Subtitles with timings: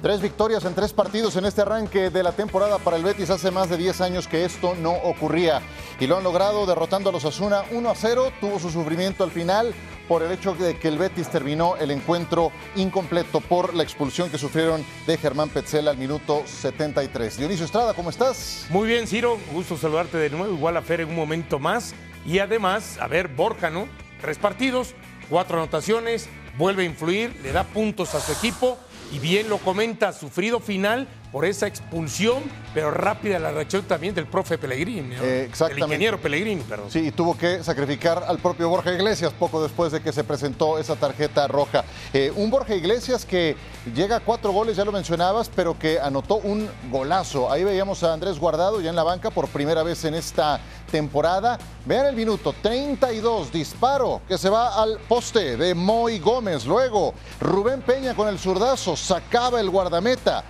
[0.00, 3.30] Tres victorias en tres partidos en este arranque de la temporada para el Betis.
[3.30, 5.60] Hace más de 10 años que esto no ocurría.
[5.98, 8.32] Y lo han logrado derrotando a los Asuna 1 a 0.
[8.40, 9.74] Tuvo su sufrimiento al final
[10.06, 14.38] por el hecho de que el Betis terminó el encuentro incompleto por la expulsión que
[14.38, 17.36] sufrieron de Germán Petzela al minuto 73.
[17.36, 18.66] Dionisio Estrada, ¿cómo estás?
[18.70, 19.36] Muy bien, Ciro.
[19.52, 20.54] Gusto saludarte de nuevo.
[20.54, 21.92] Igual a Fer en un momento más.
[22.24, 23.88] Y además, a ver, Borja, ¿no?
[24.20, 24.94] Tres partidos,
[25.28, 28.78] cuatro anotaciones, vuelve a influir, le da puntos a su equipo
[29.12, 32.42] y bien lo comenta, sufrido final por esa expulsión,
[32.72, 35.22] pero rápida la reacción también del profe Pellegrini, ¿no?
[35.22, 35.82] Eh, exactamente.
[35.82, 36.90] el ingeniero Pellegrini, perdón.
[36.90, 40.78] Sí, y tuvo que sacrificar al propio Borja Iglesias poco después de que se presentó
[40.78, 41.84] esa tarjeta roja.
[42.12, 43.56] Eh, un Borja Iglesias que
[43.94, 47.52] llega a cuatro goles, ya lo mencionabas, pero que anotó un golazo.
[47.52, 51.58] Ahí veíamos a Andrés Guardado ya en la banca por primera vez en esta temporada.
[51.84, 56.64] Vean el minuto, 32, disparo que se va al poste de Moy Gómez.
[56.66, 60.44] Luego, Rubén Peña con el zurdazo, sacaba el guardameta.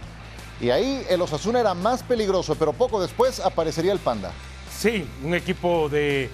[0.61, 4.33] Y ahí el Osasuna era más peligroso, pero poco después aparecería el Panda.
[4.77, 6.31] Sí, un equipo de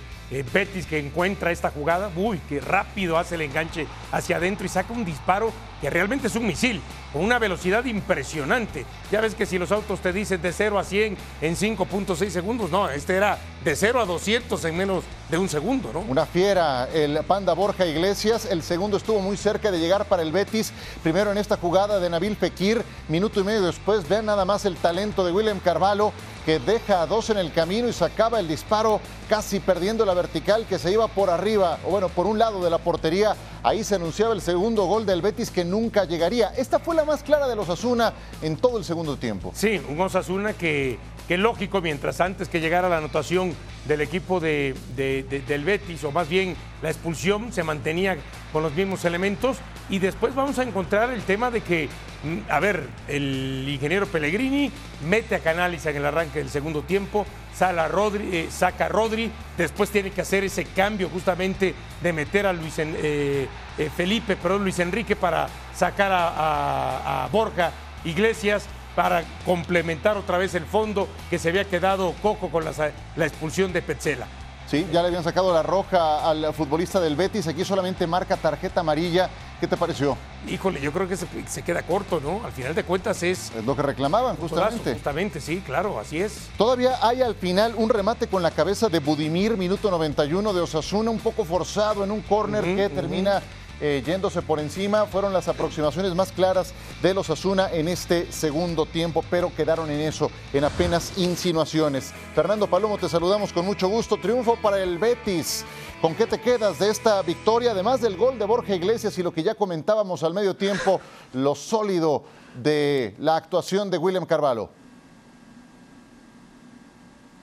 [0.52, 4.92] Betis que encuentra esta jugada, uy, que rápido hace el enganche hacia adentro y saca
[4.92, 6.80] un disparo que realmente es un misil,
[7.12, 8.84] con una velocidad impresionante.
[9.10, 12.70] Ya ves que si los autos te dicen de 0 a 100 en 5.6 segundos,
[12.70, 16.00] no, este era de 0 a 200 en menos de un segundo, ¿no?
[16.00, 18.46] Una fiera, el Panda Borja Iglesias.
[18.50, 20.72] El segundo estuvo muy cerca de llegar para el Betis.
[21.02, 24.08] Primero en esta jugada de Nabil Fekir, minuto y medio después.
[24.08, 26.12] Vean nada más el talento de William Carvalho
[26.44, 29.00] que deja a dos en el camino y sacaba el disparo
[29.30, 32.68] casi perdiendo la vertical que se iba por arriba, o bueno, por un lado de
[32.68, 33.34] la portería.
[33.62, 36.52] Ahí se anunciaba el segundo gol del Betis que nunca llegaría.
[36.56, 38.12] Esta fue la más clara de los Asuna
[38.42, 39.50] en todo el segundo tiempo.
[39.54, 40.98] Sí, un Osasuna que,
[41.28, 43.54] que lógico, mientras antes que llegara la anotación
[43.86, 48.16] del equipo de, de- de- del Betis, o más bien la expulsión, se mantenía
[48.52, 49.56] con los mismos elementos.
[49.90, 51.88] Y después vamos a encontrar el tema de que,
[52.24, 54.70] mm, a ver, el ingeniero Pellegrini
[55.06, 59.30] mete a Canales en el arranque del segundo tiempo, sala Rodri, eh, saca a Rodri,
[59.56, 63.46] después tiene que hacer ese cambio justamente de meter a Luis eh,
[63.78, 67.72] eh, Felipe, perdón, Luis Enrique para sacar a Borja
[68.04, 73.72] Iglesias para complementar otra vez el fondo que se había quedado coco con la, expulsión
[73.72, 74.26] de Petzela.
[74.66, 77.46] Sí, ya le habían sacado la roja al futbolista del Betis.
[77.46, 79.28] Aquí solamente marca tarjeta amarilla.
[79.60, 80.16] ¿Qué te pareció?
[80.48, 82.44] Híjole, yo creo que se, se queda corto, ¿no?
[82.44, 84.94] Al final de cuentas es Es lo que reclamaban justamente.
[84.94, 86.48] justamente, sí, claro, así es.
[86.56, 91.10] Todavía hay al final un remate con la cabeza de Budimir, minuto 91 de Osasuna,
[91.10, 93.42] un poco forzado en un córner que termina
[93.80, 95.06] eh, yéndose por encima.
[95.06, 100.00] Fueron las aproximaciones más claras de los Osasuna en este segundo tiempo, pero quedaron en
[100.00, 102.12] eso, en apenas insinuaciones.
[102.34, 104.16] Fernando Palomo, te saludamos con mucho gusto.
[104.16, 105.64] Triunfo para el Betis.
[106.00, 107.70] ¿Con qué te quedas de esta victoria?
[107.70, 111.00] Además del gol de Borja Iglesias y lo que ya comentábamos al medio tiempo,
[111.32, 112.24] lo sólido
[112.62, 114.70] de la actuación de William Carvalho.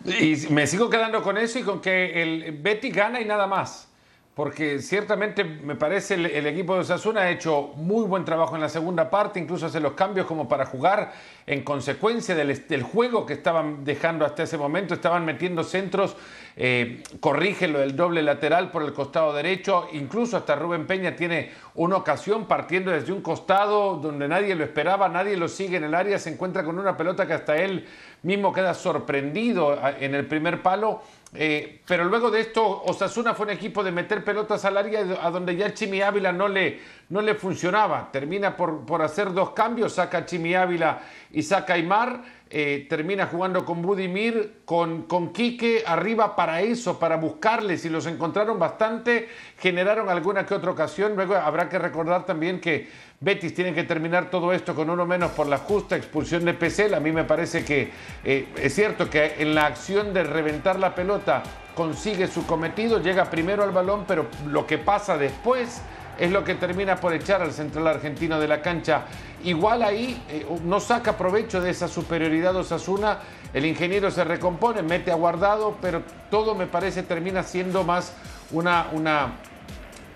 [0.05, 3.90] Y me sigo quedando con eso y con que el Betis gana y nada más.
[4.33, 8.61] Porque ciertamente me parece el, el equipo de Osasuna ha hecho muy buen trabajo en
[8.61, 11.11] la segunda parte, incluso hace los cambios como para jugar
[11.45, 14.93] en consecuencia del, juego que estaban dejando hasta ese momento.
[14.93, 16.15] Estaban metiendo centros,
[16.55, 21.51] eh, corrige lo del doble lateral por el costado derecho, incluso hasta Rubén Peña tiene
[21.75, 25.93] una ocasión partiendo desde un costado donde nadie lo esperaba, nadie lo sigue en el
[25.93, 27.85] área, se encuentra con una pelota que hasta él
[28.23, 31.01] mismo queda sorprendido en el primer palo.
[31.33, 35.31] Eh, pero luego de esto, Osasuna fue un equipo de meter pelotas al área a
[35.31, 36.79] donde ya Chimi Ávila no le,
[37.09, 38.09] no le funcionaba.
[38.11, 41.01] Termina por, por hacer dos cambios, saca Chimi Ávila
[41.31, 42.21] y saca Aymar.
[42.53, 48.05] Eh, termina jugando con Budimir, con, con Quique arriba para eso, para buscarles y los
[48.07, 51.15] encontraron bastante, generaron alguna que otra ocasión.
[51.15, 52.89] Luego habrá que recordar también que
[53.21, 56.93] Betis tiene que terminar todo esto con uno menos por la justa expulsión de Pesel.
[56.93, 57.89] A mí me parece que
[58.25, 61.43] eh, es cierto que en la acción de reventar la pelota
[61.73, 65.81] consigue su cometido, llega primero al balón, pero lo que pasa después
[66.19, 69.05] es lo que termina por echar al central argentino de la cancha.
[69.43, 73.19] Igual ahí eh, no saca provecho de esa superioridad Osasuna,
[73.53, 78.13] el ingeniero se recompone, mete a guardado, pero todo me parece termina siendo más
[78.51, 79.33] una, una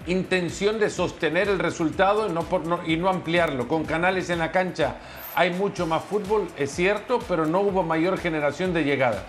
[0.07, 3.67] intención de sostener el resultado no por, y no ampliarlo.
[3.67, 4.95] Con canales en la cancha
[5.35, 9.23] hay mucho más fútbol, es cierto, pero no hubo mayor generación de llegadas.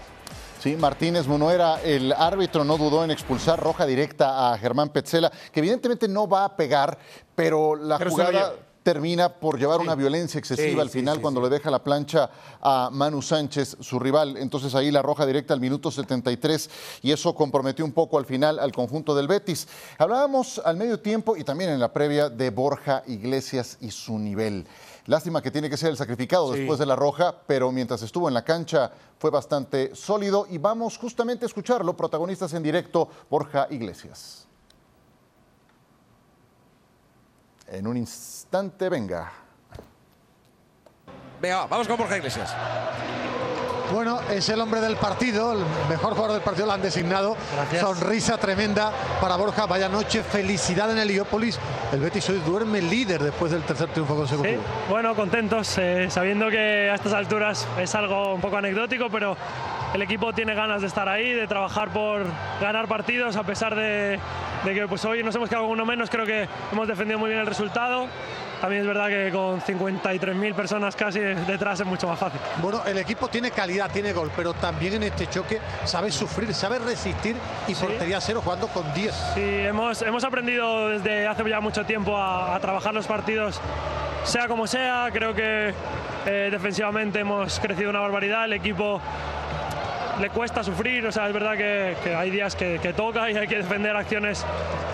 [0.61, 5.61] Sí, Martínez Munuera, el árbitro no dudó en expulsar roja directa a Germán Petzela, que
[5.61, 6.99] evidentemente no va a pegar,
[7.35, 8.55] pero la jugada
[8.87, 12.31] termina por llevar una violencia excesiva al final cuando le deja la plancha
[12.63, 14.37] a Manu Sánchez, su rival.
[14.37, 16.71] Entonces ahí la roja directa al minuto 73
[17.03, 19.67] y eso comprometió un poco al final al conjunto del Betis.
[19.99, 24.65] Hablábamos al medio tiempo y también en la previa de Borja Iglesias y su nivel.
[25.07, 28.35] Lástima que tiene que ser el sacrificado después de la roja, pero mientras estuvo en
[28.35, 34.47] la cancha fue bastante sólido y vamos justamente a escucharlo, protagonistas en directo, Borja Iglesias.
[37.69, 39.33] En un instante, venga.
[41.41, 42.55] Venga, vamos con Borja Iglesias.
[43.93, 47.37] Bueno, es el hombre del partido, el mejor jugador del partido lo han designado.
[47.79, 49.67] Sonrisa tremenda para Borja.
[49.67, 51.59] Vaya noche, felicidad en Heliópolis.
[51.93, 54.63] El Betis hoy duerme líder después del tercer triunfo consecutivo.
[54.91, 59.37] bueno, contentos, eh, sabiendo que a estas alturas es algo un poco anecdótico, pero
[59.95, 62.25] el equipo tiene ganas de estar ahí, de trabajar por
[62.61, 64.19] ganar partidos, a pesar de,
[64.65, 67.41] que pues, hoy nos hemos quedado con uno menos, creo que hemos defendido muy bien
[67.41, 68.09] el resultado.
[68.61, 72.41] También es verdad que con 53.000 personas casi detrás es mucho más fácil.
[72.63, 76.79] Bueno, el equipo tiene calidad, tiene gol, pero también en este choque sabe sufrir, sabe
[76.79, 77.37] resistir
[77.69, 79.15] y portería cero jugando con 10.
[79.35, 83.61] Sí, hemos, hemos aprendido desde hace ya mucho tiempo a, trabajar los partidos,
[84.25, 85.11] sea como sea.
[85.13, 85.75] Creo que
[86.27, 88.47] eh, defensivamente hemos crecido una barbaridad.
[88.47, 89.01] El equipo
[90.21, 93.57] le cuesta sufrir, o sea, es verdad que, hay días que, toca y hay que
[93.57, 94.45] defender acciones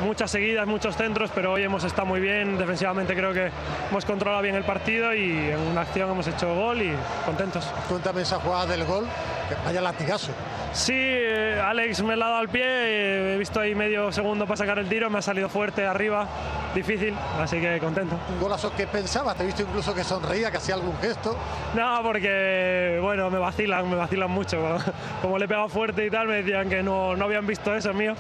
[0.05, 3.51] muchas seguidas, muchos centros, pero hoy hemos estado muy bien, defensivamente creo que
[3.91, 6.93] hemos controlado bien el partido y en una acción hemos hecho gol y
[7.25, 7.65] contentos.
[7.89, 9.07] Cuéntame esa jugada del gol,
[9.49, 10.33] que vaya latigazo.
[10.73, 14.79] Sí, eh, Alex me ha dado al pie, he visto ahí medio segundo para sacar
[14.79, 16.27] el tiro, me ha salido fuerte arriba,
[16.75, 18.19] difícil, así que contento.
[18.31, 19.35] ¿Un golazo que pensaba?
[19.35, 21.37] ¿Te he visto incluso que sonreía, que hacía algún gesto?
[21.75, 24.79] No, porque, bueno, me vacilan, me vacilan mucho.
[25.23, 27.93] Como le he pegado fuerte y tal, me decían que no, no habían visto eso
[27.93, 28.15] mío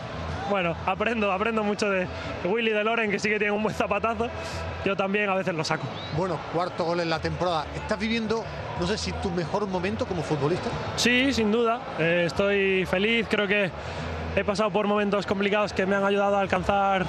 [0.52, 2.06] bueno, aprendo, aprendo mucho de,
[2.44, 4.28] Willy de Loren, que sí que tiene un buen zapatazo.
[4.84, 5.84] Yo también a veces lo saco.
[6.14, 7.64] Bueno, cuarto gol en la temporada.
[7.74, 8.44] ¿Estás viviendo,
[8.78, 10.68] no sé si tu mejor momento como futbolista?
[10.96, 11.80] Sí, sin duda.
[11.98, 13.70] Eh, estoy feliz, creo que
[14.36, 17.06] he pasado por momentos complicados que me han ayudado a alcanzar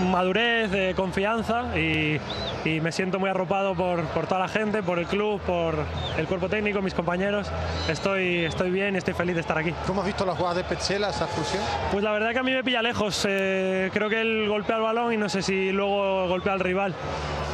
[0.00, 2.20] madurez, de confianza y,
[2.64, 5.74] me siento muy arropado por, toda la gente, por el club, por
[6.18, 7.46] el cuerpo técnico, mis compañeros.
[7.88, 9.72] Estoy, estoy bien y estoy feliz de estar aquí.
[9.86, 11.62] ¿Cómo has visto las jugadas de Petzela, esa fusión?
[11.90, 13.24] Pues la verdad que a mí me pilla lejos.
[13.28, 16.94] Eh, creo que él golpea el balón y no sé si luego golpea al rival.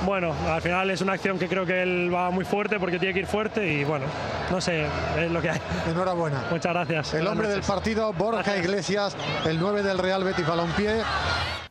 [0.05, 3.15] Bueno, al final es una acción que creo que él va muy fuerte porque tiene
[3.15, 4.07] que ir fuerte y bueno,
[4.51, 4.87] no sé,
[5.19, 5.61] es lo que hay.
[5.91, 6.45] Enhorabuena.
[6.51, 7.15] Muchas gracias.
[7.15, 11.03] El hombre del partido, Borja Iglesias, el 9 del Real Betis Balompié.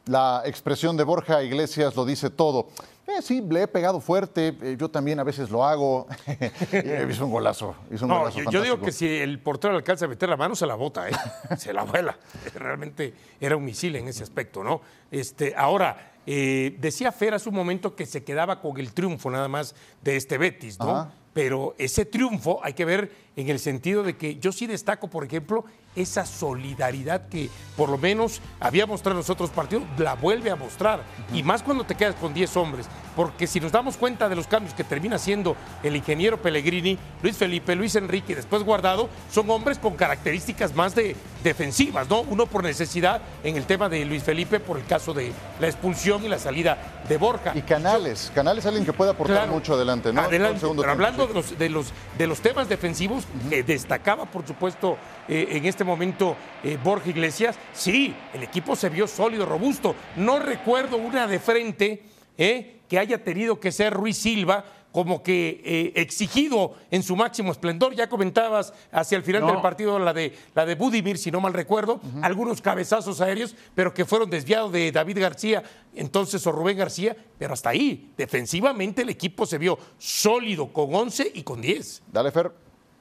[0.06, 2.68] La expresión de Borja Iglesias lo dice todo.
[3.08, 6.08] Eh, sí, le he pegado fuerte, eh, yo también a veces lo hago.
[7.10, 7.76] hizo un golazo.
[8.02, 11.08] no, yo, digo que si el portero alcanza a meter la mano, se la bota,
[11.08, 11.14] ¿eh?
[11.58, 12.18] se la vuela.
[12.56, 14.82] Realmente era un misil en ese aspecto, ¿no?
[15.12, 19.48] Este, ahora, eh, decía Fer hace un momento que se quedaba con el triunfo nada
[19.48, 21.12] más de este Betis, ¿no?
[21.34, 25.26] Pero ese triunfo hay que ver en el sentido de que yo sí destaco, por
[25.26, 25.66] ejemplo,
[25.96, 30.56] esa solidaridad que por lo menos había mostrado en los otros partidos, la vuelve a
[30.56, 31.04] mostrar.
[31.34, 32.88] Y más cuando te quedas con 10 hombres.
[33.16, 37.38] Porque si nos damos cuenta de los cambios que termina haciendo el ingeniero Pellegrini, Luis
[37.38, 42.22] Felipe, Luis Enrique y después Guardado, son hombres con características más de defensivas, ¿no?
[42.22, 46.26] Uno por necesidad en el tema de Luis Felipe por el caso de la expulsión
[46.26, 47.54] y la salida de Borja.
[47.56, 50.22] Y Canales, Canales es alguien que puede aportar mucho adelante, ¿no?
[50.22, 53.26] Adelante, pero hablando de, los, de, los, de los temas defensivos,
[53.66, 54.98] destacaba por supuesto
[55.30, 59.96] eh, en este momento eh, Borja Iglesias, sí, el equipo se vio sólido, robusto.
[60.16, 62.04] No recuerdo una de frente
[62.38, 67.94] eh, que haya tenido que ser Ruiz Silva como que exigido en su máximo esplendor.
[67.96, 71.52] Ya comentabas hacia el final del partido la de, la de Budimir, si no mal
[71.52, 75.64] recuerdo, algunos cabezazos aéreos, pero que fueron desviados de David García,
[75.94, 81.30] entonces o Rubén García, pero hasta ahí, defensivamente el equipo se vio sólido con 11
[81.34, 82.04] y con 10.
[82.14, 82.54] Dale, Fer.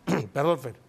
[0.33, 0.84] Perdón, Fer.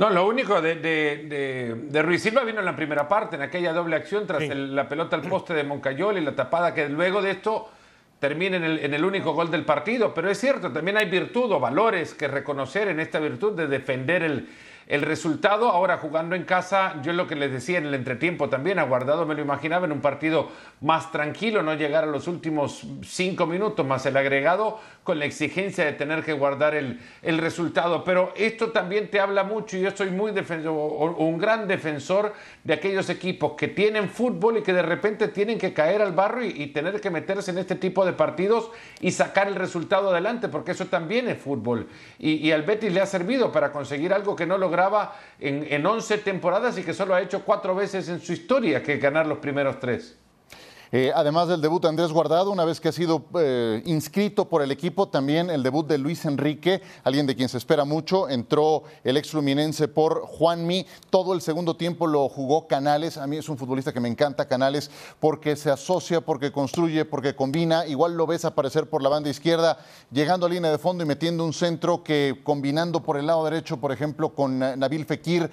[0.00, 3.96] No, lo único de, de, Ruiz Silva vino en la primera parte, en aquella doble
[3.96, 7.68] acción tras la pelota al poste de Moncayol y la tapada que luego de esto
[8.18, 10.14] termina en el, en el, único gol del partido.
[10.14, 14.22] Pero es cierto, también hay virtud o valores que reconocer en esta virtud de defender
[14.22, 14.48] el,
[14.90, 15.70] el resultado.
[15.70, 19.34] Ahora jugando en casa, yo lo que les decía en el entretiempo también, aguardado me
[19.34, 20.48] lo imaginaba en un partido
[20.80, 25.84] más tranquilo, no llegar a los últimos cinco minutos más el agregado con la exigencia
[25.84, 28.02] de tener que guardar el, el resultado.
[28.02, 30.74] Pero esto también te habla mucho y yo soy muy defensor,
[31.18, 35.72] un gran defensor de aquellos equipos que tienen fútbol y que de repente tienen que
[35.72, 38.70] caer al barro y, tener que meterse en este tipo de partidos
[39.00, 41.88] y sacar el resultado adelante, porque eso también es fútbol.
[42.18, 44.58] Y, y al Betis le ha servido para conseguir algo que no
[45.38, 48.98] en, en 11 temporadas y que solo ha hecho cuatro veces en su historia, que
[48.98, 50.16] ganar los primeros tres.
[50.92, 54.60] Eh, además del debut de Andrés Guardado, una vez que ha sido eh, inscrito por
[54.60, 58.28] el equipo, también el debut de Luis Enrique, alguien de quien se espera mucho.
[58.28, 60.84] Entró el ex fluminense por Juanmi.
[61.08, 63.18] Todo el segundo tiempo lo jugó Canales.
[63.18, 67.36] A mí es un futbolista que me encanta Canales porque se asocia, porque construye, porque
[67.36, 67.86] combina.
[67.86, 69.78] Igual lo ves aparecer por la banda izquierda,
[70.10, 73.76] llegando a línea de fondo y metiendo un centro que combinando por el lado derecho,
[73.76, 75.48] por ejemplo, con eh, Nabil Fekir,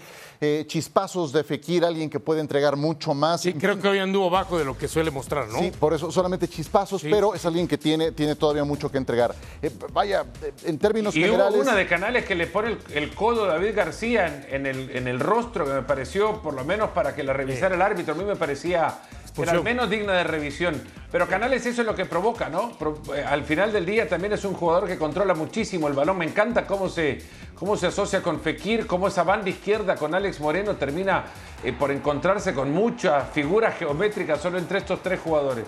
[0.68, 3.42] chispazos de Fekir, alguien que puede entregar mucho más.
[3.42, 5.27] Sí, creo que hoy anduvo bajo de lo que suele mostrar
[5.60, 9.36] Sí, por eso solamente chispazos, pero es alguien que tiene, tiene todavía mucho que entregar.
[9.62, 10.26] Eh, vaya,
[10.64, 11.56] en términos y generales.
[11.56, 15.08] Hubo una de Canales que le pone el, codo a David García en, el, en
[15.08, 18.18] el rostro, que me pareció, por lo menos para que la revisara el árbitro, a
[18.18, 19.00] mí me parecía
[19.44, 20.82] era al menos digna de revisión.
[21.12, 22.72] Pero Canales eso es lo que provoca, ¿no?
[23.16, 26.18] Eh, al final del día también es un jugador que controla muchísimo el balón.
[26.18, 27.20] Me encanta cómo se,
[27.56, 31.26] cómo se asocia con Fekir, cómo esa banda izquierda con Alex Moreno termina
[31.64, 35.66] eh, por encontrarse con muchas figuras geométricas solo entre estos tres jugadores.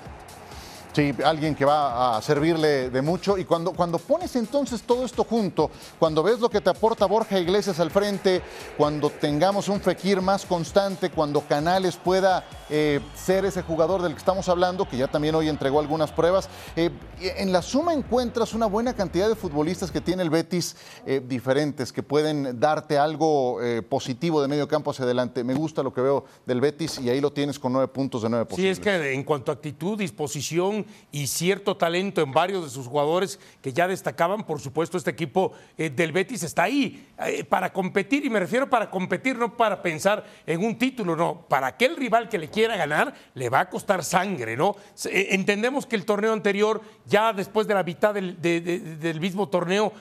[0.91, 3.37] Sí, alguien que va a servirle de mucho.
[3.37, 7.39] Y cuando, cuando pones entonces todo esto junto, cuando ves lo que te aporta Borja
[7.39, 8.41] Iglesias al frente,
[8.75, 14.19] cuando tengamos un Fekir más constante, cuando Canales pueda eh, ser ese jugador del que
[14.19, 18.65] estamos hablando, que ya también hoy entregó algunas pruebas, eh, en la suma encuentras una
[18.65, 23.59] buena cantidad de futbolistas que tiene el Betis eh, diferentes, que pueden darte algo
[23.89, 25.43] positivo de medio campo hacia adelante.
[25.43, 28.29] Me gusta lo que veo del Betis y ahí lo tienes con nueve puntos de
[28.29, 28.77] nueve posibles.
[28.77, 32.87] Sí, es que en cuanto a actitud, disposición, y cierto talento en varios de sus
[32.87, 34.45] jugadores que ya destacaban.
[34.45, 37.07] Por supuesto, este equipo del Betis está ahí
[37.49, 41.45] para competir, y me refiero para competir, no para pensar en un título, no.
[41.47, 44.75] Para aquel rival que le quiera ganar, le va a costar sangre, ¿no?
[45.05, 49.93] Eh, entendemos que el torneo anterior, ya después de la mitad del, del mismo torneo,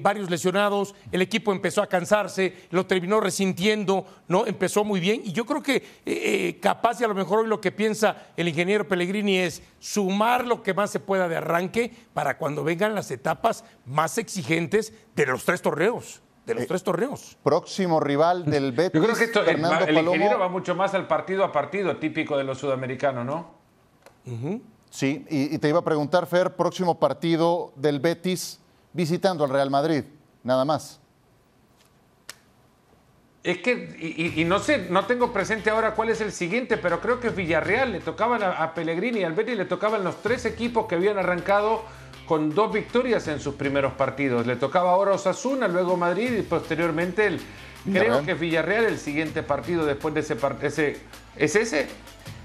[0.00, 4.44] varios lesionados, el equipo empezó a cansarse, lo terminó resintiendo, ¿no?
[4.44, 7.70] Empezó muy bien, y yo creo que capaz y a lo mejor hoy lo que
[7.70, 12.64] piensa el ingeniero Pellegrini es sumar lo que más se pueda de arranque para cuando
[12.64, 16.20] vengan las etapas más exigentes de los tres torneos.
[16.50, 17.36] De los eh, tres torneos.
[17.42, 19.00] Próximo rival del Betis.
[19.00, 22.36] Yo creo que esto, Fernando el, ingeniero va mucho más al partido a partido, típico
[22.36, 23.60] de los sudamericanos, ¿no?
[24.90, 28.60] Sí, y, y te iba a preguntar, Fer, próximo partido del Betis
[28.92, 30.04] visitando al Real Madrid,
[30.42, 31.00] nada más.
[33.42, 33.72] Es que,
[34.36, 37.34] y, no sé, no tengo presente ahora cuál es el siguiente, pero creo que es
[37.34, 41.16] Villarreal, le tocaban a, Pellegrini y al Betis le tocaban los tres equipos que habían
[41.16, 41.82] arrancado
[42.30, 44.46] con dos victorias en sus primeros partidos.
[44.46, 47.40] Le tocaba ahora Osasuna, luego Madrid y posteriormente el,
[47.84, 50.68] creo que es Villarreal el siguiente partido después de ese partido.
[51.34, 51.88] ¿Es ese?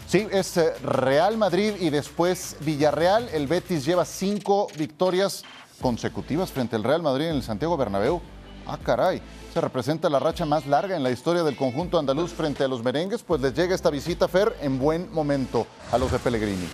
[0.08, 3.30] Sí, es eh, Real Madrid y después Villarreal.
[3.32, 5.44] El Betis lleva cinco victorias
[5.80, 8.24] consecutivas frente al Real Madrid en el Santiago Bernabéu.
[8.65, 9.22] Ah, caray
[9.54, 12.84] se representa la racha más larga en la historia del conjunto andaluz frente a los
[12.84, 16.68] merengues, pues les llega esta visita, Fer, en buen momento a los de Pellegrini.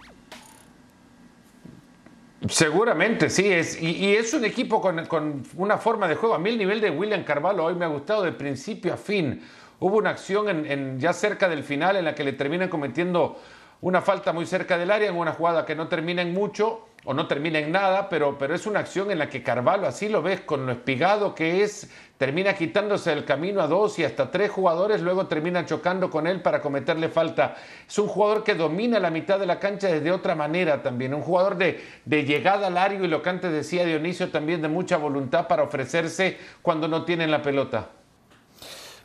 [2.50, 6.34] Seguramente, sí, es, y, es un equipo con, una forma de juego.
[6.34, 9.42] A mí el nivel de William Carvalho hoy me ha gustado de principio a fin.
[9.80, 13.40] Hubo una acción en, ya cerca del final en la que le terminan cometiendo
[13.82, 17.16] una falta muy cerca del área, en una jugada que no termina en mucho o
[17.16, 20.22] no termina en nada, pero, pero es una acción en la que Carvalho, así lo
[20.22, 24.52] ves, con lo espigado que es, termina quitándose el camino a dos y hasta tres
[24.52, 27.56] jugadores, luego termina chocando con él para cometerle falta.
[27.88, 31.24] Es un jugador que domina la mitad de la cancha desde otra manera también, un
[31.24, 34.98] jugador de, de llegada al área y lo que antes decía Dionisio también de mucha
[34.98, 37.90] voluntad para ofrecerse cuando no tienen la pelota.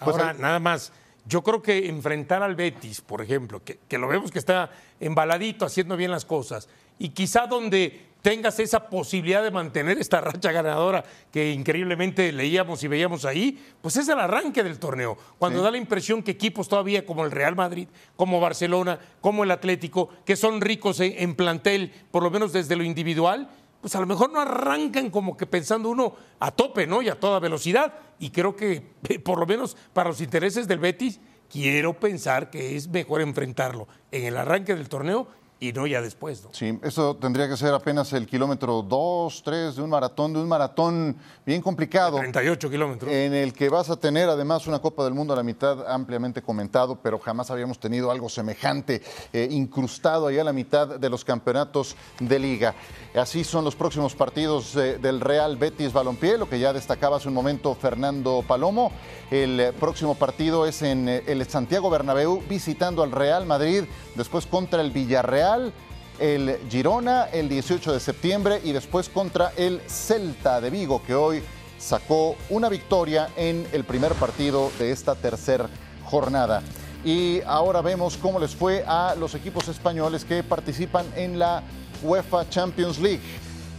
[0.01, 0.93] Ahora, nada más
[1.29, 5.97] yo creo que enfrentar al Betis, por ejemplo, que, lo vemos que está embaladito, haciendo
[5.97, 6.69] bien las cosas,
[6.99, 12.89] y quizá donde tengas esa posibilidad de mantener esta racha ganadora que increíblemente leíamos y
[12.89, 15.17] veíamos ahí, pues es el arranque del torneo.
[15.39, 19.51] Cuando da la impresión que equipos todavía como el Real Madrid, como Barcelona, como el
[19.51, 23.49] Atlético, que son ricos en plantel, por lo menos desde lo individual,
[23.87, 27.03] pues a lo mejor no arrancan como que pensando uno a tope, ¿no?
[27.03, 27.95] Y a toda velocidad.
[28.19, 28.83] Y creo que,
[29.25, 34.25] por lo menos para los intereses del Betis, quiero pensar que es mejor enfrentarlo en
[34.25, 36.45] el arranque del torneo y no ya después.
[36.45, 36.51] ¿no?
[36.53, 40.49] Sí, eso tendría que ser apenas el kilómetro 2, 3 de un maratón, de un
[40.49, 42.19] maratón bien complicado.
[42.19, 43.11] 38 kilómetros.
[43.11, 46.43] En el que vas a tener además una Copa del Mundo a la mitad ampliamente
[46.43, 49.01] comentado, pero jamás habíamos tenido algo semejante
[49.33, 52.75] eh, incrustado ahí a la mitad de los campeonatos de liga.
[53.15, 57.29] Así son los próximos partidos eh, del Real Betis Balompié, lo que ya destacaba hace
[57.29, 58.93] un momento Fernando Palomo.
[59.31, 63.85] El eh, próximo partido es en el Santiago Bernabéu visitando al Real Madrid,
[64.15, 65.46] después contra el Villarreal
[66.19, 71.43] el Girona el 18 de septiembre y después contra el Celta de Vigo, que hoy
[71.79, 75.69] sacó una victoria en el primer partido de esta tercera
[76.05, 76.63] jornada.
[77.05, 81.63] Y ahora vemos cómo les fue a los equipos españoles que participan en la
[82.03, 83.23] UEFA Champions League.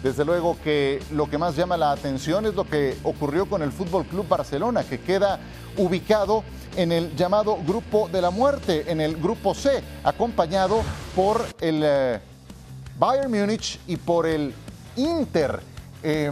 [0.04, 3.72] Desde luego que lo que más llama la atención es lo que ocurrió con el
[3.72, 5.40] Fútbol Club Barcelona, que queda
[5.76, 6.44] ubicado
[6.78, 10.84] en el llamado Grupo de la Muerte, en el Grupo C, acompañado
[11.16, 12.20] por el eh,
[13.00, 14.54] Bayern Múnich y por el
[14.96, 15.60] Inter.
[16.04, 16.32] Eh,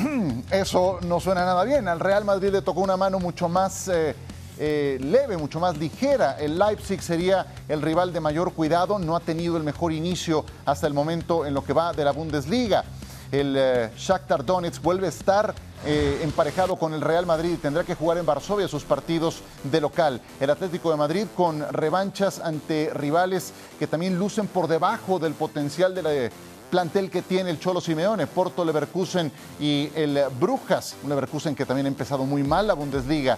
[0.50, 1.86] eso no suena nada bien.
[1.86, 6.38] Al Real Madrid le tocó una mano mucho más eh, leve, mucho más ligera.
[6.40, 8.98] El Leipzig sería el rival de mayor cuidado.
[8.98, 12.12] No ha tenido el mejor inicio hasta el momento en lo que va de la
[12.12, 12.84] Bundesliga.
[13.30, 15.54] El Shakhtar Donetsk vuelve a estar
[15.86, 20.20] eh, emparejado con el Real Madrid tendrá que jugar en Varsovia sus partidos de local.
[20.40, 25.94] El Atlético de Madrid con revanchas ante rivales que también lucen por debajo del potencial
[25.94, 26.30] del
[26.70, 31.86] plantel que tiene el Cholo Simeone, Porto Leverkusen y el Brujas, un Leverkusen que también
[31.86, 33.36] ha empezado muy mal la Bundesliga.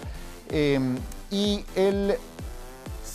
[0.49, 0.79] Eh,
[1.29, 2.17] y el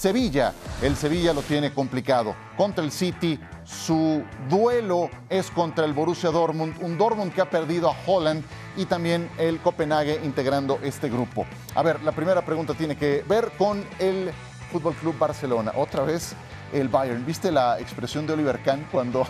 [0.03, 2.35] Sevilla, el Sevilla lo tiene complicado.
[2.57, 7.89] Contra el City, su duelo es contra el Borussia Dortmund, un Dortmund que ha perdido
[7.89, 8.45] a Holland
[8.77, 11.47] y también el Copenhague integrando este grupo.
[11.75, 14.31] A ver, la primera pregunta tiene que ver con el
[14.71, 15.73] Fútbol Club Barcelona.
[15.77, 16.35] Otra vez
[16.73, 17.25] el Bayern.
[17.25, 19.27] ¿Viste la expresión de Oliver Kahn cuando,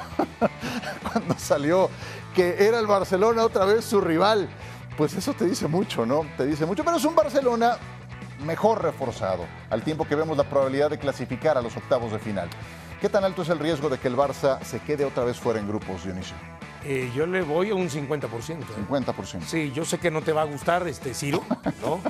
[1.12, 1.90] cuando salió
[2.34, 4.48] que era el Barcelona otra vez su rival?
[4.96, 6.24] Pues eso te dice mucho, ¿no?
[6.36, 7.76] Te dice mucho, pero es un Barcelona
[8.44, 12.48] mejor reforzado, al tiempo que vemos la probabilidad de clasificar a los octavos de final.
[13.00, 15.58] ¿Qué tan alto es el riesgo de que el Barça se quede otra vez fuera
[15.58, 16.36] en grupos, Dionisio?
[16.84, 18.28] Eh, yo le voy a un 50%.
[18.88, 19.36] 50%.
[19.36, 19.40] ¿eh?
[19.46, 21.42] Sí, yo sé que no te va a gustar, este Ciro,
[21.80, 22.00] ¿no?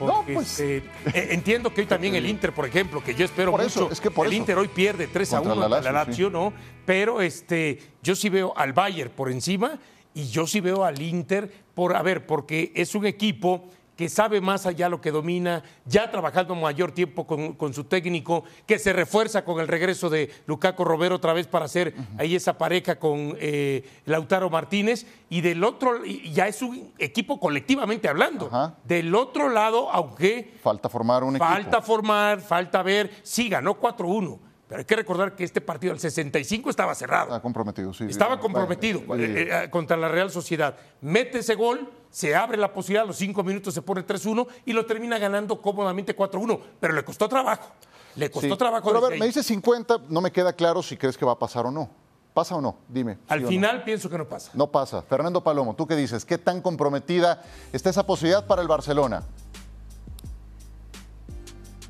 [0.06, 0.60] no pues...
[0.60, 3.84] Este, eh, entiendo que hoy también el Inter, por ejemplo, que yo espero por mucho.
[3.84, 6.30] Eso, es que por el Inter hoy pierde 3 a 1 la Lazio, la Lazio
[6.30, 6.52] ¿no?
[6.86, 9.78] Pero este, yo sí veo al Bayern por encima
[10.14, 13.68] y yo sí veo al Inter por, a ver, porque es un equipo
[14.00, 18.78] que sabe más allá lo que domina, ya trabajando mayor tiempo con, su técnico, que
[18.78, 22.98] se refuerza con el regreso de Lucaco Robero otra vez para hacer ahí esa pareja
[22.98, 25.04] con eh, Lautaro Martínez.
[25.28, 28.50] Y del otro, ya es un equipo colectivamente hablando.
[28.84, 30.54] Del otro lado, aunque.
[30.62, 31.44] Falta formar un equipo.
[31.44, 33.10] Falta formar, falta ver.
[33.22, 34.38] Sí, ganó 4-1
[34.70, 37.24] pero hay que recordar que este partido, al 65, estaba cerrado.
[37.24, 38.04] Estaba comprometido, sí.
[38.08, 40.76] Estaba comprometido eh, eh, contra la Real Sociedad.
[41.00, 44.72] Mete ese gol, se abre la posibilidad, a los cinco minutos se pone 3-1 y
[44.72, 46.60] lo termina ganando cómodamente 4-1.
[46.78, 47.72] Pero le costó trabajo.
[48.14, 48.86] Le costó trabajo.
[48.86, 51.38] Pero a ver, me dice 50, no me queda claro si crees que va a
[51.40, 51.90] pasar o no.
[52.32, 52.76] ¿Pasa o no?
[52.86, 53.18] Dime.
[53.26, 54.52] Al final pienso que no pasa.
[54.54, 55.02] No pasa.
[55.02, 56.24] Fernando Palomo, ¿tú qué dices?
[56.24, 59.24] ¿Qué tan comprometida está esa posibilidad para el Barcelona?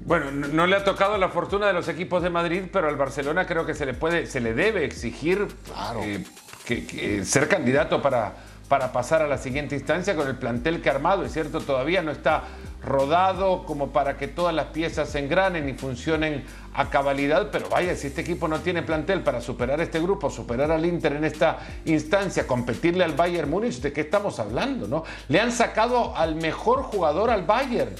[0.04, 3.46] Bueno, no le ha tocado la fortuna de los equipos de Madrid, pero al Barcelona
[3.46, 5.46] creo que se le puede, se le debe exigir
[6.02, 6.24] eh,
[6.64, 8.32] que, ser candidato para,
[8.68, 11.24] para pasar a la siguiente instancia con el plantel que ha armado.
[11.24, 12.44] Es cierto, todavía no está
[12.82, 17.94] rodado como para que todas las piezas se engranen y funcionen a cabalidad, pero vaya,
[17.94, 21.58] si este equipo no tiene plantel para superar este grupo, superar al Inter en esta
[21.84, 24.88] instancia, competirle al Bayern Múnich, ¿de qué estamos hablando?
[24.88, 25.04] No?
[25.28, 27.94] Le han sacado al mejor jugador al Bayern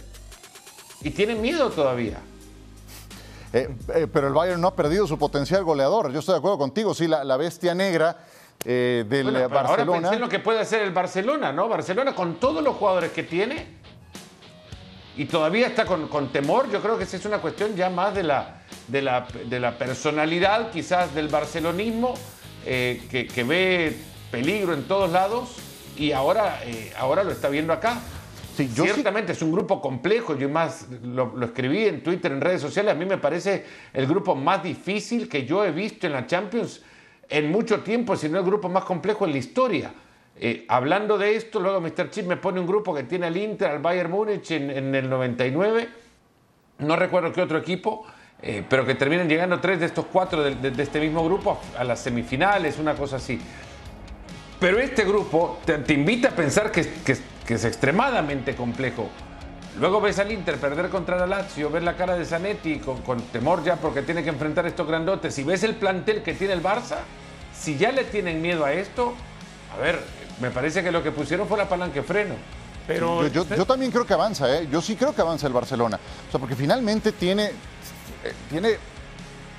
[1.02, 2.18] y tienen miedo todavía.
[3.52, 6.12] Eh, eh, pero el Bayern no ha perdido su potencial goleador.
[6.12, 6.94] Yo estoy de acuerdo contigo.
[6.94, 8.16] Sí, la, bestia negra
[8.64, 9.68] eh, del Barcelona.
[9.68, 11.68] Ahora pensé en lo que puede hacer el Barcelona, ¿no?
[11.68, 13.80] Barcelona con todos los jugadores que tiene
[15.16, 16.70] y todavía está con, temor.
[16.70, 19.76] Yo creo que esa es una cuestión ya más de la, de la, de la
[19.76, 22.14] personalidad, quizás del barcelonismo,
[22.64, 23.98] que, que, ve
[24.30, 25.56] peligro en todos lados
[25.96, 26.60] y ahora,
[26.98, 28.00] ahora lo está viendo acá.
[28.56, 32.94] Ciertamente es un grupo complejo, yo más lo, escribí en Twitter, en redes sociales, a
[32.94, 36.82] mí me parece el grupo más difícil que yo he visto en la Champions
[37.28, 39.94] en mucho tiempo, si no el grupo más complejo en la historia.
[40.36, 42.10] Eh, hablando de esto, luego Mr.
[42.10, 45.88] Chip me pone un grupo que tiene al Inter, al Bayern Múnich en, el 99,
[46.78, 48.06] no recuerdo qué otro equipo,
[48.42, 52.00] eh, pero que terminan llegando tres de estos cuatro de, este mismo grupo a, las
[52.00, 53.38] semifinales, una cosa así.
[54.58, 57.16] Pero este grupo te, invita a pensar que, que,
[57.50, 59.08] que es extremadamente complejo.
[59.80, 63.20] Luego ves al Inter perder contra la Lazio, ves la cara de Zanetti con, con
[63.22, 65.34] temor ya porque tiene que enfrentar estos grandotes.
[65.34, 66.98] Si ves el plantel que tiene el Barça,
[67.52, 69.14] si ya le tienen miedo a esto,
[69.76, 69.98] a ver,
[70.40, 72.36] me parece que lo que pusieron fue la palanca de freno.
[72.86, 74.68] Pero Yo, yo- yo también creo que avanza, ¿eh?
[74.70, 75.98] Yo sí creo que avanza el Barcelona.
[76.28, 78.76] O sea, porque finalmente tiene, eh, tiene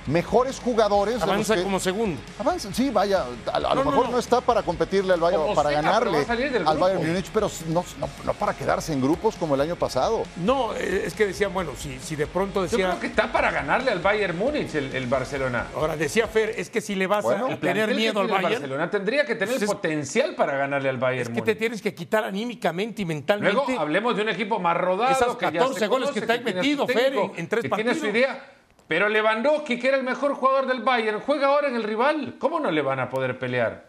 [0.06, 1.22] mejores jugadores.
[1.22, 2.20] avanza que- como segundo.
[2.38, 4.18] Avanza, sí, vaya, a, a lo No, mejor no, no.
[4.18, 6.18] está para competirle al Bayern, Como para sea, ganarle
[6.66, 6.78] al.
[6.78, 10.24] Bayern Múnich, pero no, no- no para quedarse en grupos como el año pasado.
[10.36, 12.88] No, eh, es que decían, bueno, si, si de pronto Yo decía.
[12.88, 15.66] creo que está para ganarle al Bayern Múnich el, el Barcelona.
[15.76, 18.52] Ahora decía Fer, es que si le vas Bueno, a el tener miedo al Bayern,
[18.54, 21.44] Barcelona tendría que tener Pues es- potencial para ganarle al Bayern es que Múnich.
[21.44, 23.54] te tienes que quitar anímicamente y mentalmente.
[23.66, 25.12] Luego hablemos de un equipo más rodado.
[25.12, 27.14] Esas que ya 14 se goles conoce, que te ha tiene a su metido, Fer,
[27.14, 28.14] en- en tres que tiene su partidos.
[28.16, 28.44] idea.
[28.92, 32.34] Pero Lewandowski, que era el mejor jugador del Bayern, juega ahora en el rival.
[32.38, 33.86] ¿Cómo no le van a poder pelear?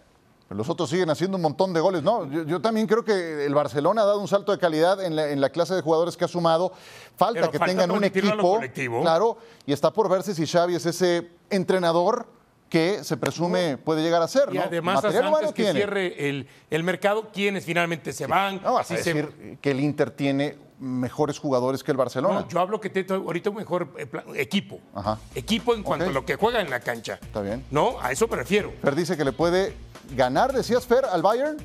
[0.50, 2.04] Los otros siguen haciendo un montón de goles.
[2.04, 5.18] No, yo, yo también creo que el Barcelona ha dado un salto de calidad en
[5.18, 6.72] la, en la clase de jugadores que ha sumado.
[7.18, 8.38] Falta Pero que falta tengan un equipo.
[8.38, 9.02] colectivo.
[9.02, 12.26] Claro, y está por verse si Xavi es ese entrenador
[12.70, 14.48] que se presume puede llegar a ser.
[14.54, 14.64] Y ¿no?
[14.64, 15.80] además, hasta Material humano antes que tiene.
[15.80, 18.62] cierre el, el mercado, quienes finalmente se van.
[18.64, 22.42] No vas si a se- decir que el Inter tiene mejores jugadores que el Barcelona.
[22.42, 24.80] No, yo hablo que tiene ahorita un mejor eh, equipo.
[24.94, 25.20] Ajá.
[25.36, 27.20] Equipo en cuanto a lo que juega en la cancha.
[27.22, 27.64] Está bien.
[27.72, 28.72] No, a eso me refiero.
[28.82, 29.74] Fer dice que le puede
[30.16, 31.58] ganar, decías Fer, al Bayern.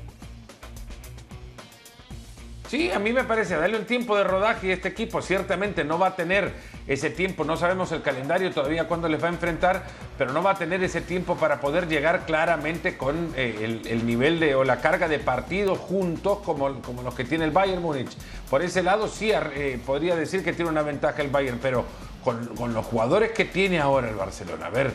[2.69, 5.97] Sí, a mí me parece, darle un tiempo de rodaje y este equipo ciertamente no
[5.97, 6.53] va a tener
[6.85, 9.81] ese tiempo, no sabemos el calendario todavía cuándo les va a enfrentar,
[10.19, 14.05] pero no va a tener ese tiempo para poder llegar claramente con eh, el, el
[14.05, 17.81] nivel de o la carga de partidos juntos como, como los que tiene el Bayern
[17.81, 18.11] Múnich.
[18.51, 21.85] Por ese lado sí eh, podría decir que tiene una ventaja el Bayern, pero
[22.23, 24.91] con, con los jugadores que tiene ahora el Barcelona, a ver,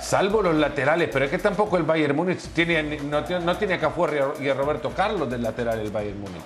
[0.00, 4.32] Salvo los laterales, pero es que tampoco el Bayern Múnich tiene, no, tiene- a Cafuer
[4.40, 6.40] y a Roberto Carlos del lateral el Bayern Múnich.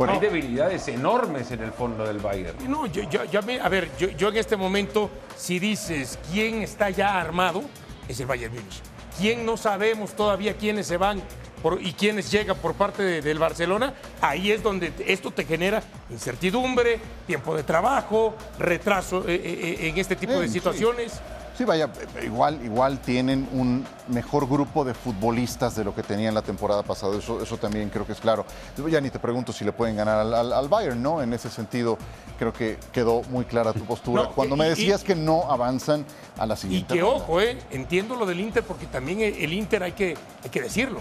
[0.00, 2.56] Bueno, Hay debilidades enormes en el fondo del Bayern.
[2.70, 6.18] No, yo, yo, yo a mí- a ver, yo, yo en este momento, si dices
[6.32, 7.62] quién está ya armado,
[8.08, 8.80] es el Bayern Múnich.
[9.18, 11.20] ¿Quién no sabemos todavía quiénes se van
[11.62, 13.92] por- y quiénes llegan por parte de- del Barcelona?
[14.22, 20.16] Ahí es donde esto te genera incertidumbre, tiempo de trabajo, retraso eh, eh, en este
[20.16, 21.12] tipo Sí, de situaciones.
[21.12, 21.18] Sí,
[21.64, 26.42] vaya, eh, igual, igual tienen un mejor grupo de futbolistas de lo que tenían la
[26.42, 27.16] temporada pasada.
[27.18, 28.44] Eso, eso también creo que es claro.
[28.88, 31.22] Ya ni te pregunto si le pueden ganar al, al- al Bayern, ¿no?
[31.22, 31.98] En ese sentido,
[32.38, 34.24] creo que quedó muy clara tu postura.
[34.24, 36.04] No, Cuando y- me y- decías que no avanzan
[36.38, 36.94] a la Y siguiente.
[36.94, 37.16] que ronda.
[37.16, 41.00] ojo, eh, entiendo lo del Inter porque también el, Inter hay que, hay que decirlo.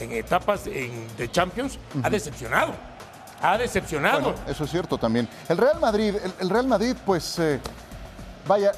[0.00, 2.72] En etapas en- de Champions ha decepcionado.
[3.42, 4.20] Ha decepcionado.
[4.20, 5.28] Bueno, eso es cierto también.
[5.48, 7.60] El Real Madrid, el, el Real Madrid, pues, eh,
[8.46, 8.72] vaya,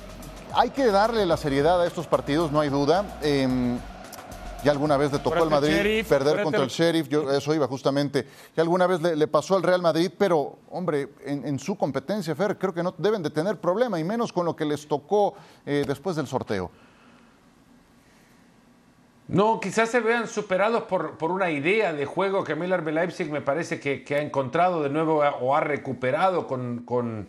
[0.54, 3.18] hay que darle la seriedad a estos partidos, no hay duda.
[3.22, 3.76] Eh,
[4.62, 7.66] ya alguna vez le tocó al Madrid Sheriff, perder contra el Sheriff, yo eso iba
[7.66, 8.26] justamente.
[8.54, 12.34] Ya alguna vez le, le pasó al Real Madrid, pero, hombre, en, en su competencia,
[12.34, 15.32] Fer, creo que no deben de tener problema, y menos con lo que les tocó
[15.64, 16.70] eh, después del sorteo.
[19.28, 23.40] No, quizás se vean superados por, por una idea de juego que Miller Leipzig me
[23.40, 27.28] parece que, que ha encontrado de nuevo o ha recuperado con, con-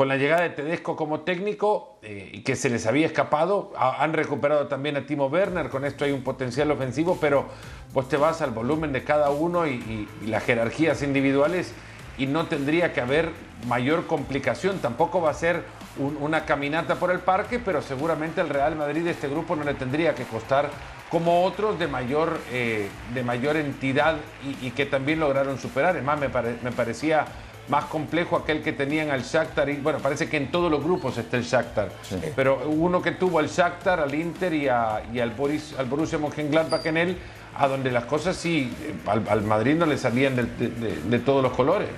[0.00, 3.70] con la llegada de Tedesco como técnico eh, y que se les había escapado.
[3.76, 7.44] Ha- han recuperado también a Timo Werner, con esto hay un potencial ofensivo, pero
[7.92, 11.74] vos te vas al volumen de cada uno y, las jerarquías individuales
[12.16, 13.28] y no tendría que haber
[13.68, 14.78] mayor complicación.
[14.78, 15.64] Tampoco va a ser
[15.98, 19.74] un- una caminata por el parque, pero seguramente al Real Madrid este grupo no le
[19.74, 20.70] tendría que costar
[21.10, 24.16] como otros de mayor, eh, de mayor entidad
[24.62, 25.94] y, que también lograron superar.
[25.98, 26.30] Es más, me
[26.72, 27.26] parecía
[27.70, 29.68] más complejo aquel que tenían al Shakhtar.
[29.70, 31.90] Y, bueno, parece que en todos los grupos está el Shakhtar.
[32.36, 36.18] Pero uno que tuvo al Shakhtar, al Inter y, a- y al, Boris, al Borussia
[36.18, 37.18] Mönchengladbach en él,
[37.56, 41.18] a donde las cosas sí, eh, al, al Madrid no le salían de, de- de
[41.20, 41.88] todos los colores.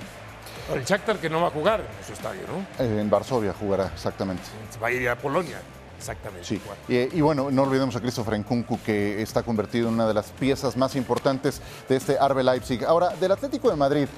[0.72, 2.84] El Shakhtar que no va a jugar en su estadio, ¿no?
[2.84, 4.42] Eh, en Varsovia jugará, exactamente.
[4.82, 5.60] Va a ir a Polonia.
[5.98, 6.44] Exactamente.
[6.44, 10.30] Sí, y bueno, no olvidemos a Christopher Nkunku, que está convertido en una de las
[10.32, 12.84] piezas más importantes de este Arbe Leipzig.
[12.84, 14.08] Ahora, del Atlético de Madrid.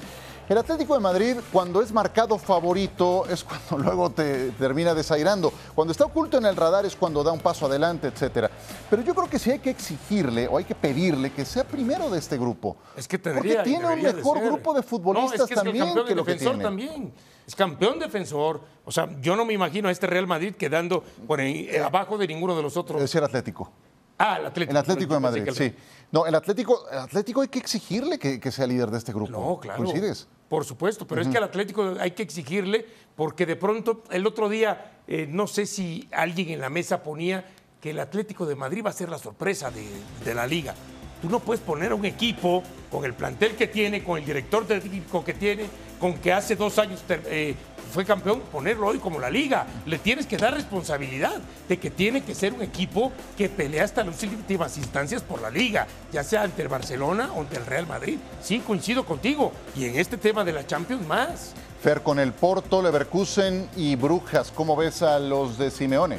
[0.47, 5.51] El Atlético de Madrid, cuando es marcado favorito, es cuando luego te termina desairando.
[5.73, 8.51] Cuando está oculto en el radar es cuando da un paso adelante, etcétera.
[8.89, 12.11] Pero yo creo que sí hay que exigirle o hay que pedirle que sea primero
[12.11, 12.77] de este grupo.
[12.95, 14.47] Es que Porque tendría, tiene un debería de mejor ser.
[14.47, 16.63] grupo de futbolistas no, es que es el también campeón que que defensor tiene.
[16.63, 17.13] también.
[17.47, 18.61] Es campeón defensor.
[18.85, 22.19] O sea, yo no me imagino a este Real Madrid quedando por ahí, eh, abajo
[22.19, 23.01] de ninguno de los otros.
[23.01, 23.71] Es el Atlético.
[24.17, 24.71] Ah, el Atlético.
[24.71, 25.73] El Atlético de Madrid, sí.
[26.11, 29.31] No, el Atlético, el Atlético hay que exigirle que, que sea líder de este grupo.
[29.31, 29.83] No, claro.
[29.83, 30.27] ¿Coincides?
[30.47, 34.47] Por supuesto, pero es que al Atlético hay que exigirle porque de pronto el otro
[34.47, 37.45] día, eh, no sé si alguien en la mesa ponía
[37.81, 39.85] que el Atlético de Madrid va a ser la sorpresa de,
[40.23, 40.75] de la liga.
[41.21, 44.65] Tú no puedes poner a un equipo con el plantel que tiene, con el director
[44.67, 45.65] técnico que tiene,
[45.99, 47.55] con que hace dos años eh,
[47.91, 49.65] fue campeón, ponerlo hoy como la liga.
[49.85, 51.35] Le tienes que dar responsabilidad
[51.67, 55.49] de que tiene que ser un equipo que pelea hasta las últimas instancias por la
[55.49, 58.17] liga, ya sea ante el Barcelona o ante el Real Madrid.
[58.41, 59.51] Sí, coincido contigo.
[59.75, 61.53] Y en este tema de la Champions más.
[61.81, 66.17] Fer, con el Porto, Leverkusen y Brujas, ¿cómo ves a los de Simeone?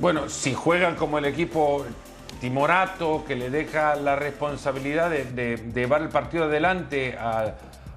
[0.00, 1.84] Bueno, si juegan como el equipo
[2.40, 7.54] timorato, que le deja la responsabilidad de, llevar el partido adelante a,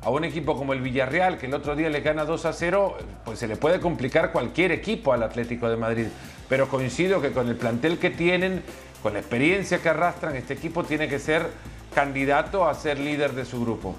[0.10, 3.40] un equipo como el Villarreal, que el otro día le gana 2 a 0, pues
[3.40, 6.08] se le puede complicar cualquier equipo al Atlético de Madrid.
[6.50, 8.64] Pero coincido que con el plantel que tienen,
[9.04, 11.48] con la experiencia que arrastran, este equipo tiene que ser
[11.94, 13.96] candidato a ser líder de su grupo.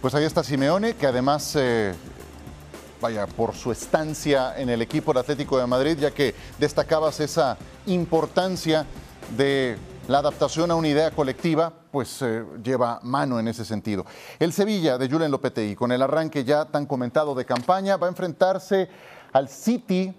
[0.00, 1.94] Pues ahí está Simeone, que además eh,
[3.00, 7.56] vaya, por su estancia en el equipo del Atlético de Madrid, ya que destacabas esa
[7.86, 8.84] importancia
[9.36, 9.76] de
[10.08, 14.04] la adaptación a una idea colectiva, pues eh, lleva mano en ese sentido.
[14.40, 18.10] El Sevilla de Julen Lopetegui, con el arranque ya tan comentado de campaña, va a
[18.10, 18.88] enfrentarse
[19.32, 20.12] al City,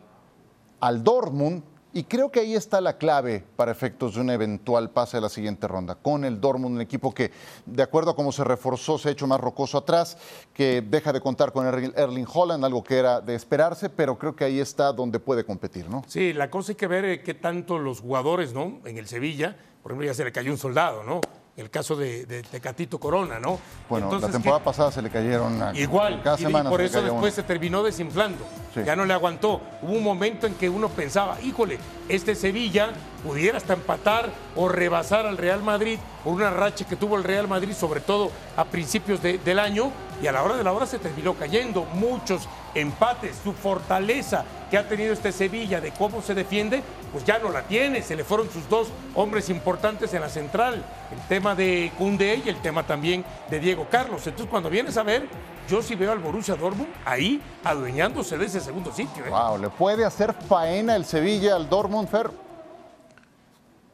[0.80, 5.18] al Dortmund, y creo que ahí está la clave para efectos de un eventual pase
[5.18, 5.96] a la siguiente ronda.
[5.96, 7.32] Con el Dortmund, un equipo que,
[7.66, 10.18] de acuerdo a cómo se reforzó, se ha hecho más rocoso atrás,
[10.54, 14.46] que deja de contar con Erling Holland, algo que era de esperarse, pero creo que
[14.46, 16.06] ahí está donde puede competir, ¿no?
[16.08, 18.80] Sí, la cosa hay que ver eh, qué tanto los jugadores, ¿no?
[18.86, 21.20] En el Sevilla, por ejemplo, ya se le cayó un soldado, ¿no?
[21.58, 23.60] El caso de, de, Catito Corona, ¿no?
[23.90, 26.70] Bueno, la temporada pasada se le cayeron a, igual cada semana.
[26.70, 28.46] Y por eso después se terminó desinflando.
[28.86, 29.62] Ya no le aguantó.
[29.82, 32.90] Hubo un momento en que uno pensaba, híjole, este Sevilla
[33.24, 37.48] pudiera hasta empatar o rebasar al Real Madrid por una racha que tuvo el Real
[37.48, 39.92] Madrid, sobre todo a principios del año,
[40.22, 41.86] y a la hora de la hora se terminó cayendo.
[41.94, 47.40] Muchos empates, su fortaleza que ha tenido este Sevilla de cómo se defiende, pues ya
[47.40, 48.02] no la tiene.
[48.02, 52.50] Se le fueron sus dos hombres importantes en la central, el tema de Cunde y
[52.50, 54.26] el tema también de Diego Carlos.
[54.28, 55.28] Entonces, cuando vienes a ver,
[55.70, 59.24] yo sí veo al Borussia Dortmund ahí adueñándose de ese segundo sitio.
[59.30, 59.60] Wow, ¿eh?
[59.62, 62.45] le puede hacer faena el Sevilla al Dortmund, Fer.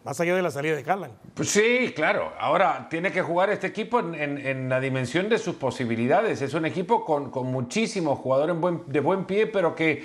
[0.04, 1.14] Más allá de la salida de Haaland.
[1.36, 2.34] Pues sí, claro.
[2.40, 6.42] Ahora tiene que jugar este equipo en, la dimensión de sus posibilidades.
[6.42, 8.56] Es un equipo con, muchísimos jugadores
[8.88, 10.04] de buen pie, pero que,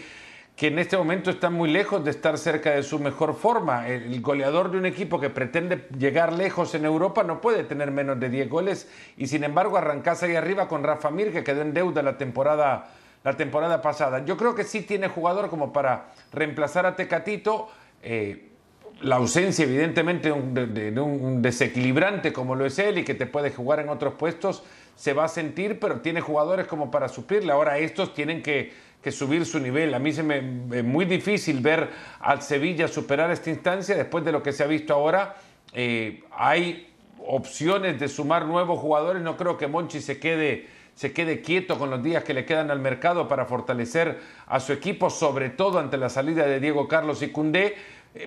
[0.59, 3.89] en este momento están muy lejos de estar cerca de su mejor forma.
[3.89, 8.21] El, goleador de un equipo que pretende llegar lejos en Europa no puede tener menos
[8.21, 11.73] de 10 goles y sin embargo arrancarse ahí arriba con Rafa Mir, que quedó en
[11.73, 12.91] deuda la temporada,
[13.25, 14.27] la temporada pasada.
[14.27, 17.71] Yo creo que sí tiene jugador como para reemplazar a Tecatito.
[18.03, 18.56] Eh,
[19.03, 23.81] la ausencia, evidentemente, de, un desequilibrante como lo es él y que te puede jugar
[23.81, 24.63] en otros puestos,
[24.95, 27.53] se va a sentir, pero tiene jugadores como para suplirle.
[27.53, 29.95] Ahora estos tienen que, subir su nivel.
[29.95, 30.39] A mí se me
[30.77, 34.67] es muy difícil ver al Sevilla superar esta instancia después de lo que se ha
[34.67, 35.37] visto ahora.
[35.75, 36.93] Eh, hay
[37.25, 39.23] opciones de sumar nuevos jugadores.
[39.23, 42.73] No creo que Monchi se quede, se quede quieto con los días que le quedan
[42.73, 47.23] al mercado para fortalecer a su equipo, sobre todo ante la salida de Diego Carlos
[47.23, 47.77] y Cundé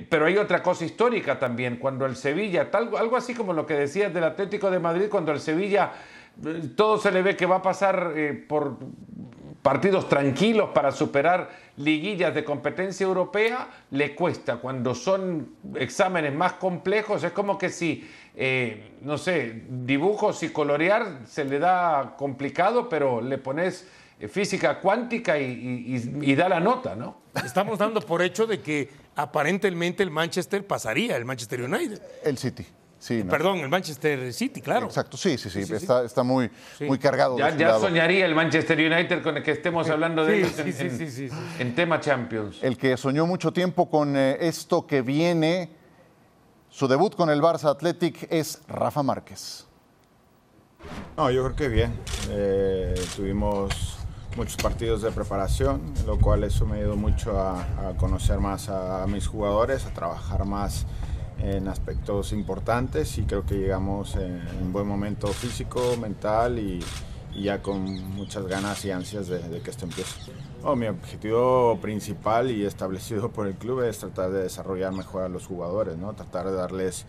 [0.10, 3.74] pero hay otra cosa histórica también, cuando el Sevilla, tal, algo así como lo que
[3.74, 5.92] decías del Atlético de Madrid, cuando el Sevilla
[6.46, 8.78] eh, todo se le ve que va a pasar eh, por
[9.62, 14.58] partidos tranquilos para superar liguillas de competencia europea, le cuesta.
[14.58, 18.10] Cuando son exámenes más complejos, es como que si,
[19.02, 23.86] no sé, dibujos y colorear se le da complicado, pero le pones
[24.28, 27.22] física cuántica y, da la nota, ¿no?
[27.44, 32.02] Estamos dando por hecho de que aparentemente el Manchester pasaría, el Manchester United.
[32.24, 32.66] El City.
[33.00, 34.88] Sí, Perdón, el Manchester City, claro.
[34.88, 36.52] Exacto, sí, sí, sí, Está, está, muy,
[36.82, 37.38] muy cargado.
[37.38, 41.30] Ya, ya soñaría el Manchester United con el que estemos hablando de ellos en,
[41.60, 42.58] en, tema Champions.
[42.62, 45.72] El que soñó mucho tiempo con eh, esto que viene,
[46.70, 49.66] su debut con el Barça Athletic es Rafa Márquez.
[51.16, 51.94] No, yo creo que bien.
[52.30, 53.99] Eh, tuvimos
[54.40, 59.28] muchos partidos de preparación, lo cual eso me ayudó mucho a, conocer más a, mis
[59.28, 60.86] jugadores, a trabajar más
[61.44, 66.80] en aspectos importantes y creo que llegamos en un buen momento físico, mental y,
[67.38, 67.84] ya con
[68.16, 70.32] muchas ganas y ansias de, que esto empiece.
[70.64, 75.30] Oh, mi objetivo principal y establecido por el club es tratar de desarrollar mejor a
[75.30, 76.14] los jugadores, ¿no?
[76.14, 77.06] tratar de darles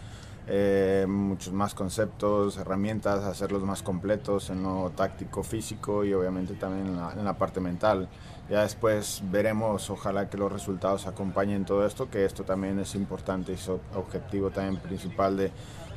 [0.53, 6.89] eh, muchos más conceptos, herramientas, hacerlos más completos en lo táctico, físico y obviamente también
[6.89, 8.09] en la, parte mental.
[8.51, 13.53] Ya después veremos, ojalá que los resultados acompañen todo esto, que esto también es importante
[13.53, 15.53] y es objetivo también principal de,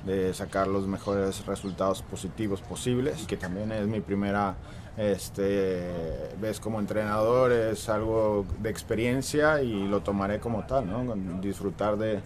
[0.06, 4.56] de sacar los mejores resultados positivos posibles y que también es mi primera
[4.98, 11.16] este, vez como entrenador, es algo de experiencia y lo tomaré como tal, ¿no?
[11.42, 12.22] disfrutar de,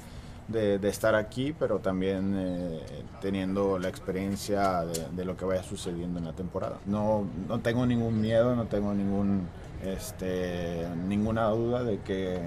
[0.47, 2.81] de, estar aquí, pero también eh,
[3.21, 6.79] teniendo la experiencia de, lo que vaya sucediendo en la temporada.
[6.86, 9.47] No, no tengo ningún miedo, no tengo ningún,
[9.83, 12.39] este, ninguna duda de que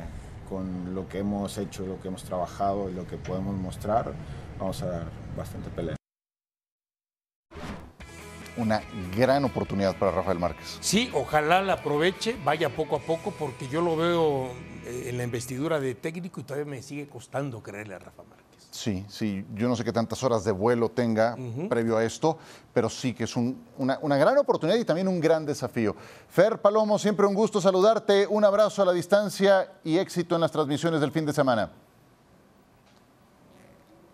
[0.49, 4.13] con lo que hemos hecho, lo que hemos trabajado y lo que podemos mostrar,
[4.59, 5.05] vamos a dar
[5.37, 5.97] bastante pelea.
[8.57, 8.83] Una
[9.17, 10.79] gran oportunidad para Rafael Márquez.
[10.81, 14.51] Sí, ojalá la aproveche, vaya poco a poco, porque yo lo veo
[14.91, 18.51] en la investidura de técnico y todavía me sigue costando creerle a Rafa Márquez.
[18.71, 21.37] Sí, sí, yo no sé qué tantas horas de vuelo tenga
[21.69, 22.39] previo a esto,
[22.73, 25.97] pero sí que es una, una, gran oportunidad y también un gran desafío.
[26.29, 30.53] Fer Palomo, siempre un gusto saludarte, un abrazo a la distancia y éxito en las
[30.53, 31.71] transmisiones del fin de semana.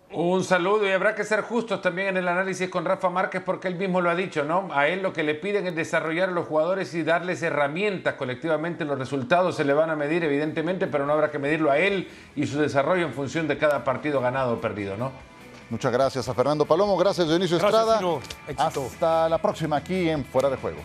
[0.09, 3.67] Un saludo y habrá que ser justos también en el análisis con Rafa Márquez porque
[3.67, 4.69] él mismo lo ha dicho, ¿no?
[4.71, 8.85] A él lo que le piden es desarrollar a los jugadores y darles herramientas colectivamente.
[8.85, 12.07] Los resultados se le van a medir evidentemente, pero no habrá que medirlo a él
[12.37, 15.11] y su desarrollo en función de cada partido ganado o perdido, ¿no?
[15.69, 17.99] Muchas gracias a Fernando Palomo, gracias Dionisio Estrada.
[18.55, 20.79] Hasta la próxima aquí en Fuera de Juego.